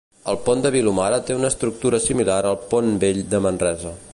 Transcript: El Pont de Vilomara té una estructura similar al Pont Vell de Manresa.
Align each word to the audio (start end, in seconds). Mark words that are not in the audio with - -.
El 0.31 0.37
Pont 0.45 0.63
de 0.65 0.71
Vilomara 0.75 1.19
té 1.27 1.35
una 1.41 1.51
estructura 1.53 1.99
similar 2.07 2.39
al 2.53 2.59
Pont 2.73 2.91
Vell 3.05 3.21
de 3.35 3.43
Manresa. 3.49 3.95